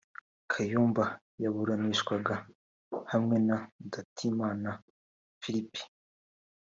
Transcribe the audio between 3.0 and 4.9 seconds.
hamwe na Ndatimana